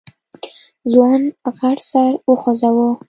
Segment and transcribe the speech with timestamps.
[0.91, 1.21] ځوان
[1.59, 2.87] غټ سر وخوځوه.